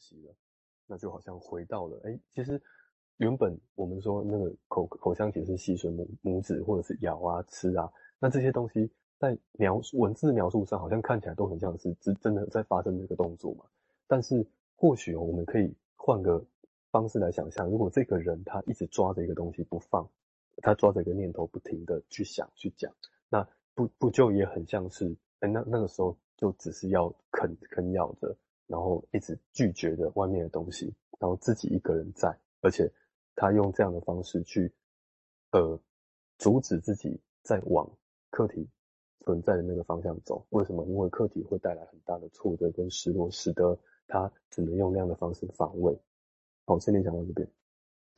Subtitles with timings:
[0.00, 0.34] 系了。
[0.86, 2.60] 那就好像回到了，哎，其实
[3.18, 7.88] 原本我们说那个口口腔期是吸吮拇拇指或者是咬啊吃啊，
[8.18, 13.64] 那这些东西在描述文字描述上，好像看起来都很像是真真的在发生那个动作嘛。
[14.08, 14.44] 但是
[14.74, 16.44] 或许我们可以换个
[16.90, 20.10] 方式来想象，如果这个人他一直抓着一个东西不放，
[20.56, 22.92] 他抓着一个念头不停的去想去讲，
[23.28, 23.46] 那
[23.76, 28.36] 不不就也很像是，哎，那那个时候就只是要啃啃咬着。
[28.70, 32.88] 然后一直拒绝着外面的东西，然后自己一个人在，而且
[33.34, 34.72] 他用这样的方式去，
[35.50, 35.76] 呃，
[36.38, 37.90] 阻止自己再往
[38.30, 38.68] 课题
[39.24, 40.46] 存在的那个方向走。
[40.50, 40.86] 为什么？
[40.86, 46.00] 因为课题会带来很大的挫折跟失落，使得他只能用那样的方式防卫。
[46.64, 47.50] 好，先讲到这边。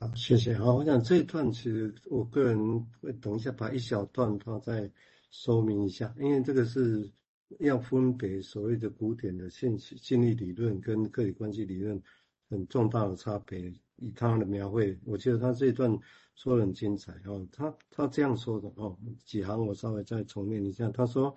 [0.00, 0.52] 好，谢谢。
[0.52, 4.90] 好，我想这一段其实我个人会等一下把一小段它再
[5.30, 7.10] 说明一下，因为这个是。
[7.58, 12.02] 要分别所谓的古典的性心理理论跟客体关系理论
[12.48, 15.98] 很重大的差别，以他的描绘，我觉得他这段
[16.34, 17.46] 说的很精彩哦。
[17.52, 20.90] 他他这样说的哦，几行我稍微再重念一下。
[20.90, 21.34] 他说，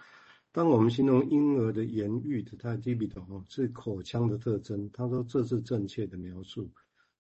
[0.52, 2.92] 当我们形容婴儿的言语的态度
[3.30, 6.70] 哦，是口腔的特征，他说这是正确的描述，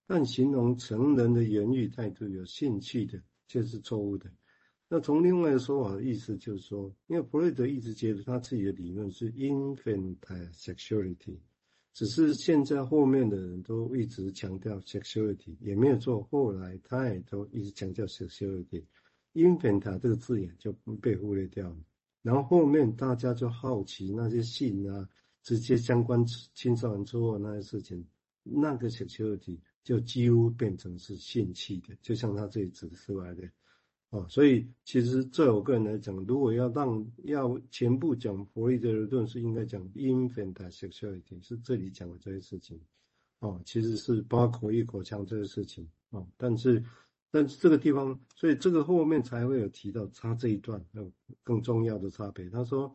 [0.08, 4.30] 但形容成人的言语态度有性趣的却是错误的。
[4.88, 11.40] 那从另外的说法的意思就是说，因为弗洛伊德一直觉得他自己的理论是 infantile sexuality，
[11.92, 21.78] 只是现在后面的人都一直强调 sexuality，也没有做，后来他也都一直强调 sexuality，infantile 这个字眼就被忽略掉了。
[22.22, 25.10] 然后后面大家就好奇那些性啊，
[25.42, 28.06] 直接相关青少年之后那些事情，
[28.44, 33.50] 那个 sexuality 就几乎变成是性器的，就像他这里指出来的。
[34.16, 42.80] 哦，所以其实在我个人来讲，如果要让要全部讲弗洛伊德的论述，应该讲 infant sexuality，是这里讲的这些事情。
[43.40, 45.86] 哦，其实是包括口译口腔这些事情。
[46.12, 46.82] 哦，但是
[47.30, 51.12] 但是这个地方，所以这个后面才会有提到他这一段有
[51.44, 52.50] 更重要的差别。
[52.50, 52.90] 他说，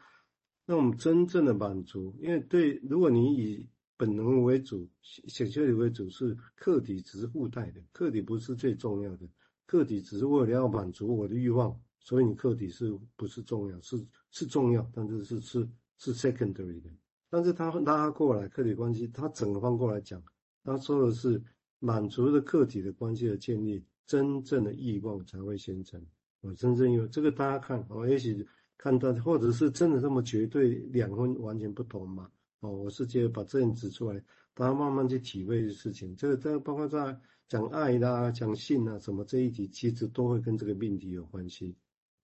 [0.65, 3.69] 那我们真正的满足，因为对，如果你以
[3.99, 9.29] 本能为主性性心理为主，是客体只是附带的，客体不是最重要的。
[9.71, 13.81] 客体只是为了要满足我的欲望，所以你客体是不是重要？
[13.81, 16.91] 是是重要，但是是是是 secondary 的。
[17.29, 20.21] 但是他拉过来客体关系，他整个翻过来讲，
[20.65, 21.41] 他说的是
[21.79, 26.05] 满足的客体的关系的建立，真正的欲望才会形成。
[26.41, 28.45] 我，真正有这个大家看，哦，也许
[28.77, 32.29] 看到或者是真的这么绝对，两分完全不同嘛？
[32.59, 34.21] 哦，我是觉得把这样指出来，
[34.53, 36.17] 大家慢慢去体会的事情。
[36.17, 37.17] 这个这个包括在。
[37.51, 41.75] 讲爱啦，讲性啊，什么这一题其实都会跟这个命题有关系。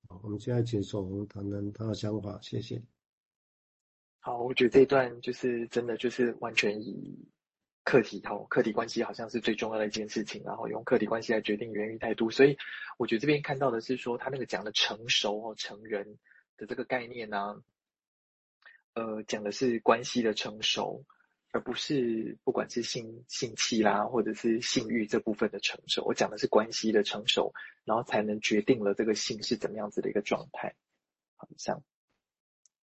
[0.06, 2.80] 好，我们现在请守宏谈谈他的想法，谢谢。
[4.20, 7.28] 好，我觉得这一段就是真的就是完全以
[7.82, 12.30] 客体好，客体关系好像是最重要的一件事情，然后用客体关系来决定言语态度。
[12.30, 12.56] 所以
[12.96, 16.18] 我觉得这边看到的是说，他那个讲的成熟哦，成人
[16.56, 17.64] 的这个概念呢、
[18.94, 21.04] 呃，讲的是关系的成熟。
[21.56, 27.54] 而不是不管是性性器啦，或者是性欲这部分的成熟，我讲的是关系的成熟，
[27.86, 30.74] 然后才能决定了这个性是怎么样子的一个状态。
[31.36, 31.82] 好像，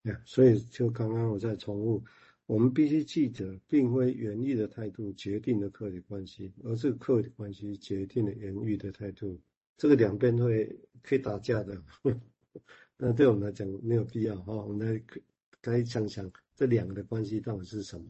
[0.03, 2.03] 对，所以就刚刚我在重复，
[2.47, 9.39] 我们必须记得，并非言语的态度决定了客体关系，而是客体关系决定了言语的态度。
[9.77, 11.83] 这个两边会可以打架的，
[12.97, 14.55] 那对我们来讲没有必要哈。
[14.55, 15.03] 我们来
[15.61, 18.07] 可以想想这两个的关系到底是什么。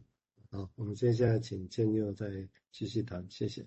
[0.53, 2.27] 好，我们接下来请建佑再
[2.71, 3.65] 继续谈，谢谢。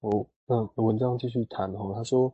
[0.00, 2.32] 哦，那文章继续谈哈，他说，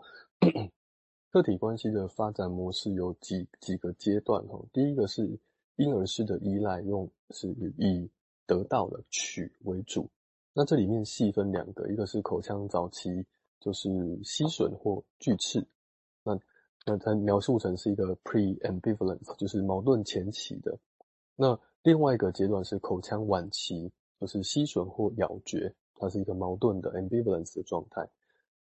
[1.33, 4.65] 客体关系的发展模式有几几个阶段哈。
[4.73, 5.41] 第一个是
[5.75, 7.49] 婴儿式的依赖，用是
[7.79, 8.09] 以
[8.47, 10.09] 得到的取为主。
[10.53, 13.27] 那这里面细分两个，一个是口腔早期，
[13.59, 13.89] 就是
[14.23, 15.67] 吸吮或拒斥。
[16.23, 16.39] 那
[16.87, 20.79] 那它描述成是一个 pre-ambivalence，就是矛盾前期的。
[21.35, 23.91] 那另外一个阶段是口腔晚期，
[24.21, 28.09] 就是吸吮或咬嚼，它是一个矛盾的 ambivalence 的状态。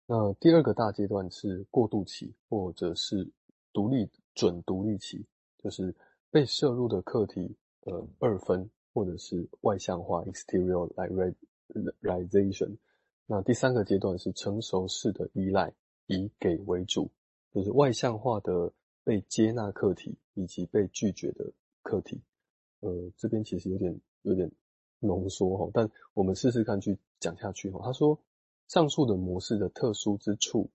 [0.06, 3.30] 那第二个大阶段是过渡期，或者是
[3.72, 5.24] 独立准独立期，
[5.62, 5.94] 就是
[6.30, 12.76] 被摄入的客体呃二分或者是外向化 exteriorization。
[13.26, 15.72] 那第三个阶段是成熟式的依赖，
[16.06, 17.10] 以给为主，
[17.54, 18.72] 就是外向化的
[19.02, 21.50] 被接纳客体以及被拒绝的
[21.82, 22.20] 客体。
[22.84, 24.50] 呃，这边其实有点有点
[25.00, 27.80] 浓缩哈，但我们试试看去讲下去哈。
[27.82, 28.18] 他说，
[28.68, 30.68] 上述的模式的特殊之处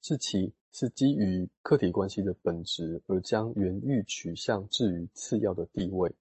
[0.00, 6.14] 是其是基于客体关系的本质，而将原欲取向置于次要的地位，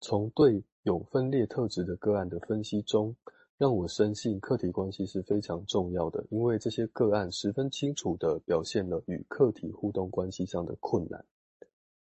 [0.00, 3.14] 从对有分裂特质的个案的分析中，
[3.58, 11.22] 让我深信客体关系是非常重要的，因为这些个案十分清楚地表现了与客体互动关系上的困难，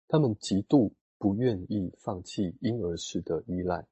[0.07, 0.93] 他们极度
[1.23, 3.87] 不愿意放弃婴儿式的依赖，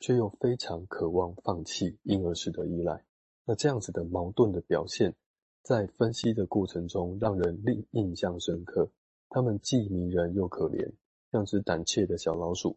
[0.00, 3.04] 却又非常渴望放弃婴儿式的依赖。
[3.44, 5.14] 那这样子的矛盾的表现，
[5.62, 8.90] 在分析的过程中让人令印象深刻。
[9.28, 10.92] 他们既迷人又可怜，
[11.30, 12.76] 像只胆怯的小老鼠。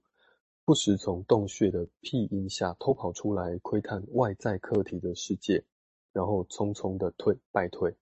[0.64, 5.66] 不时从洞穴的庇荫下偷跑出来窥探外在客体的世界，
[6.14, 7.98] 然后匆匆的退败退。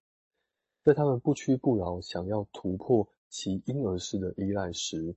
[0.83, 5.15] 在他们不屈不挠想要突破其婴儿式的依赖时，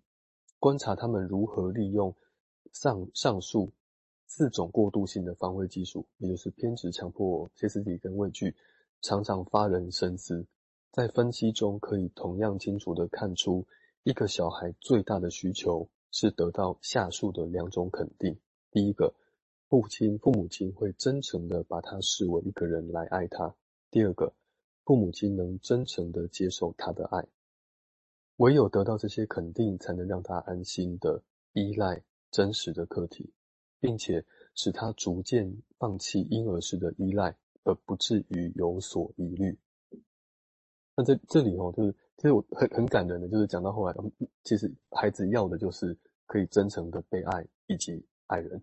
[0.60, 2.14] 观察他们如何利用
[2.72, 3.72] 上上述
[4.26, 8.54] 四种过渡性的防卫技术，也就是偏执、强迫、歇斯底里跟畏惧，
[9.02, 10.46] 常常发人深思。
[10.92, 13.66] 在分析中，可以同样清楚地看出
[14.04, 15.88] 一个小孩最大的需求。
[16.12, 18.36] 是得到下述的两种肯定：
[18.72, 19.14] 第一个，
[19.68, 23.54] 父亲、父母亲会真诚地把他视为一个人来爱他；
[23.92, 24.34] 第二个，
[24.84, 27.28] 父母亲能真诚地接受他的爱。
[28.40, 31.22] 唯有得到这些肯定，才能让他安心的
[31.52, 33.32] 依赖真实的客体，
[33.78, 39.58] 并且使他逐渐放弃婴儿式的依赖，而不至于有所疑虑。
[40.96, 41.94] 那这这里哦，就是。
[42.20, 43.94] 其实我很很感人的，就是讲到后来，
[44.44, 45.96] 其实孩子要的就是
[46.26, 48.62] 可以真诚的被爱以及爱人。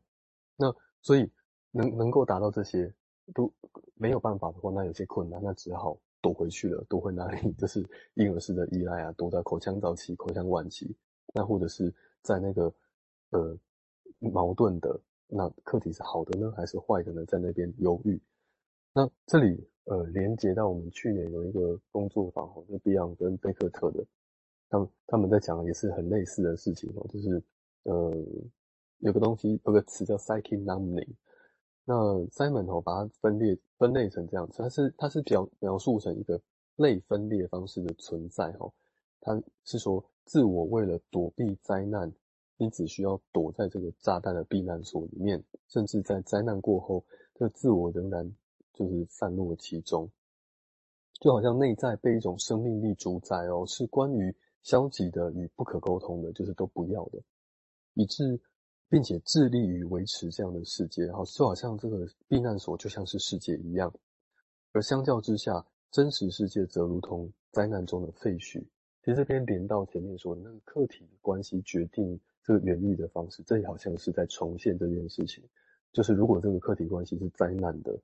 [0.56, 0.71] 那
[1.01, 1.27] 所以
[1.71, 2.94] 能能够达到这些
[3.33, 3.51] 都
[3.95, 7.51] 没有办法的话，那有些困难，那只好躲回去了，躲回哪里？
[7.59, 7.85] 就是
[8.15, 10.95] 婴儿式的依赖啊，躲在口腔早期、口腔晚期，
[11.33, 12.73] 那或者是在那个
[13.31, 13.57] 呃
[14.19, 17.25] 矛盾的那客体是好的呢，还是坏的呢？
[17.25, 18.21] 在那边犹豫。
[18.93, 19.69] 那这里。
[19.89, 24.05] 呃，连接到我们去年有一个工作坊，就是 Beyond 跟贝克特的，
[24.67, 27.41] 他们他们在讲也是很类似的事情哦，就是
[27.83, 28.13] 呃，
[28.97, 31.07] 有个东西有个词叫 psychic numbing，
[31.89, 31.95] 那
[32.28, 36.42] Simon 把它分裂分类成这样子，它是它是描描述成一个
[36.75, 38.74] 类分裂方式的存在哦，
[39.22, 42.12] 它是说自我为了躲避灾难，
[42.57, 48.36] 你只需要躲在这个炸弹的避难所里面，甚至在灾难过后，这个自我仍然。
[48.74, 50.07] 就是散落其中，
[51.19, 57.19] 就好像内在被一种生命力主宰哦，是关于消极的与不可沟通的，就是都不要的，
[57.95, 58.39] 以致
[58.89, 63.94] 并且致力于维持这样的世界，好，就好像这个避难所就像是世界一样，
[64.72, 68.63] 而相较之下，真实世界则如同灾难中的废墟。
[69.04, 75.44] 其实这边连到前面说的那个客体关系决定这个原育的方式，这也好像是在重现这件事情，
[75.94, 77.98] 就是如果这个客体关系是灾难的。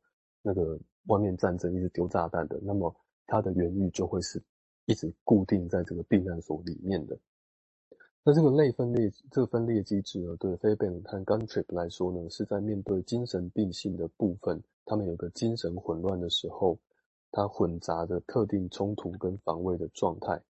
[0.46, 2.94] 那个外面战争一直丢炸弹的，那么
[3.26, 4.44] 它的原域就会是
[4.88, 7.18] 一直固定在这个避难所里面的。
[8.26, 16.80] 那这个类分裂，这个分裂机制呢，对 Fabian 和 Guntrip 来说呢，是在面对精神病性的部分，他们有个精神混乱的时候，
[17.32, 20.42] 它混杂着特定冲突跟防卫的状态。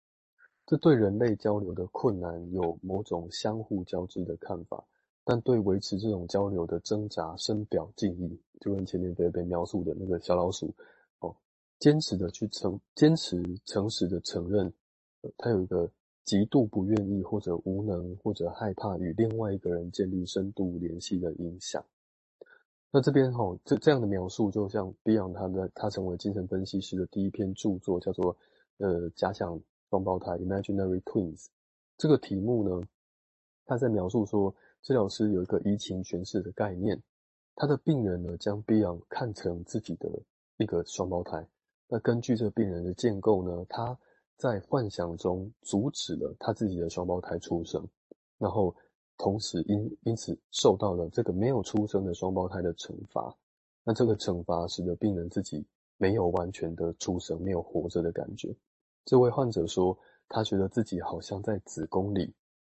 [0.68, 4.86] 这对人类交流的困难有某种相互交织的看法。
[5.26, 10.70] 但对维持这种交流的挣扎深表敬意，就跟前面被被描述的那个小老鼠，
[11.20, 11.34] 哦，
[11.80, 14.72] 坚持的去承，坚持诚实的承认，
[15.38, 15.90] 他有一个
[16.26, 21.84] 极度不愿意或者无能或者害怕与另外一个人建立深度联系的影响。
[22.92, 28.38] 那这边哈，这这样的描述，就像 Beyond 他的他成为精神分析师的第一篇著作，叫做
[28.78, 31.48] 呃假想双胞胎 （Imaginary Twins）。
[31.98, 32.88] 这个题目呢，
[33.66, 34.54] 他在描述说。
[34.86, 37.02] 治疗师有一个移情诠释的概念，
[37.56, 40.10] 他的病人呢，将 Beyond 看成自己的
[40.58, 41.48] 一个双胞胎。
[41.88, 43.98] 那根据这个病人的建构呢，他
[44.38, 47.88] 在幻想中阻止了他自己的双胞胎出生，
[48.38, 48.76] 然后
[49.18, 53.34] 同时因因此受到了这个没有出生的双胞胎的惩罚。
[53.84, 55.66] 那这个惩罚使得病人自己
[55.98, 58.54] 没有完全的出生，没有活着的感觉。
[59.06, 59.98] 这位患者说，
[60.30, 62.34] 他觉得自己好像在子宫里。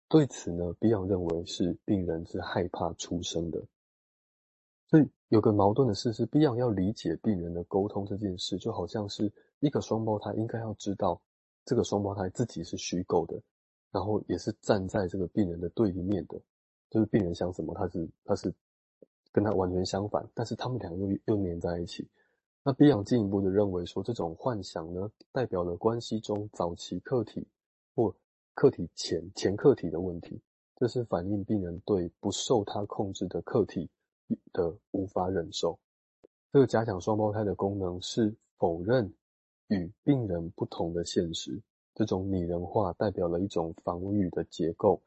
[0.09, 3.61] 对此呢，Beyond 认为是病人是害怕出生的，
[4.89, 11.21] 所以有个矛盾的事是，Beyond 要理解病人的沟通这件事，就好像是一个双胞胎应该要知道
[11.67, 13.39] 这个双胞胎自己是虚构的，
[13.91, 16.41] 然后也是站在这个病人的对立面的，
[16.89, 18.55] 就是病人想什么，他是他是
[19.33, 22.09] 跟他完全相反，但是他们两个又又黏在一起。
[22.63, 27.47] 那 Beyond 进一步的认为说，这种幻想呢，代表了关系中早期客体
[27.95, 28.15] 或
[28.55, 30.41] 客体前前客体的问题，
[30.77, 33.91] 这是反映病人对不受他控制的客体
[34.53, 35.79] 的无法忍受。
[36.53, 39.13] 这个假想双胞胎的功能是否认
[39.69, 41.63] 与病人不同的现实。
[41.95, 45.03] 这种拟人化代表了一种防御的结构，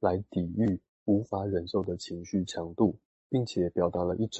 [0.00, 4.30] 来抵御无法忍受的情绪强度，并且表达了一种